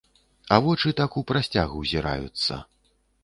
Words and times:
А 0.55 0.57
вочы 0.67 0.93
так 0.99 1.17
у 1.21 1.23
прасцяг 1.31 1.77
узіраюцца. 1.81 2.59